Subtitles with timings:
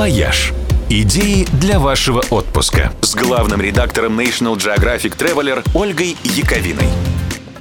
[0.00, 0.54] «Вояж».
[0.88, 6.88] Идеи для вашего отпуска с главным редактором National Geographic Traveler Ольгой Яковиной.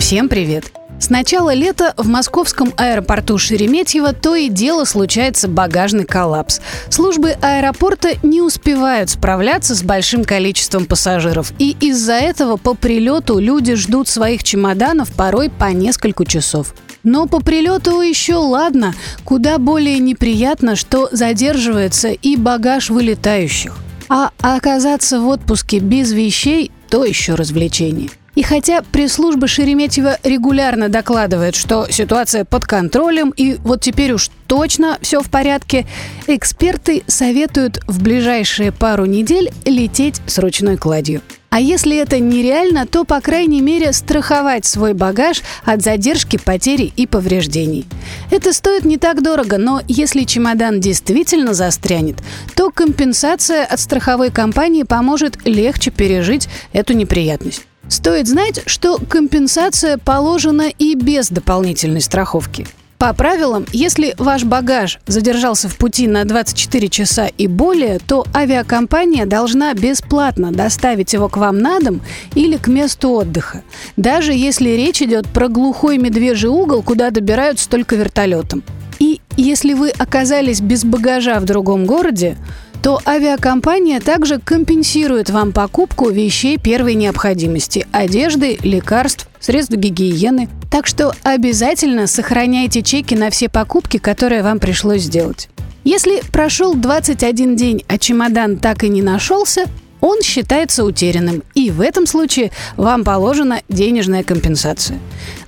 [0.00, 0.72] Всем привет!
[0.98, 6.60] С начала лета в московском аэропорту Шереметьево то и дело случается багажный коллапс.
[6.88, 11.52] Службы аэропорта не успевают справляться с большим количеством пассажиров.
[11.58, 16.74] И из-за этого по прилету люди ждут своих чемоданов порой по несколько часов.
[17.02, 18.94] Но по прилету еще ладно,
[19.24, 23.76] куда более неприятно, что задерживается и багаж вылетающих.
[24.08, 28.10] А оказаться в отпуске без вещей– то еще развлечение.
[28.40, 34.96] И хотя пресс-служба Шереметьева регулярно докладывает, что ситуация под контролем и вот теперь уж точно
[35.02, 35.86] все в порядке,
[36.26, 41.20] эксперты советуют в ближайшие пару недель лететь с ручной кладью.
[41.50, 47.06] А если это нереально, то, по крайней мере, страховать свой багаж от задержки, потери и
[47.06, 47.84] повреждений.
[48.30, 52.16] Это стоит не так дорого, но если чемодан действительно застрянет,
[52.56, 57.66] то компенсация от страховой компании поможет легче пережить эту неприятность.
[57.88, 62.66] Стоит знать, что компенсация положена и без дополнительной страховки.
[63.00, 69.24] По правилам, если ваш багаж задержался в пути на 24 часа и более, то авиакомпания
[69.24, 72.02] должна бесплатно доставить его к вам на дом
[72.34, 73.62] или к месту отдыха,
[73.96, 78.62] даже если речь идет про глухой медвежий угол, куда добираются только вертолетом.
[78.98, 82.36] И если вы оказались без багажа в другом городе,
[82.82, 90.48] то авиакомпания также компенсирует вам покупку вещей первой необходимости– одежды, лекарств, средств гигиены.
[90.70, 95.48] Так что обязательно сохраняйте чеки на все покупки, которые вам пришлось сделать.
[95.84, 99.64] Если прошел 21 день, а чемодан так и не нашелся,
[100.00, 104.98] он считается утерянным, и в этом случае вам положена денежная компенсация.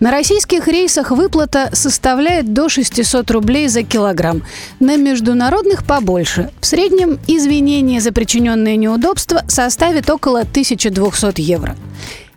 [0.00, 4.42] На российских рейсах выплата составляет до 600 рублей за килограмм,
[4.78, 6.50] на международных побольше.
[6.60, 11.76] В среднем извинение за причиненные неудобства составит около 1200 евро.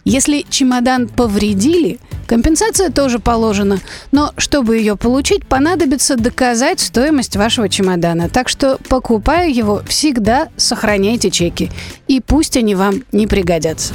[0.05, 3.79] Если чемодан повредили, компенсация тоже положена,
[4.11, 8.29] но чтобы ее получить, понадобится доказать стоимость вашего чемодана.
[8.29, 11.71] Так что, покупая его, всегда сохраняйте чеки,
[12.07, 13.93] и пусть они вам не пригодятся.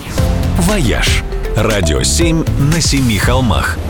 [0.60, 1.22] «Вояж»–
[1.56, 3.78] радио 7 на семи холмах–